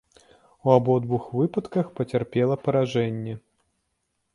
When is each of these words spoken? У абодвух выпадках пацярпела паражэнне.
У 0.69 0.71
абодвух 0.77 1.23
выпадках 1.41 1.93
пацярпела 2.01 2.55
паражэнне. 2.67 3.41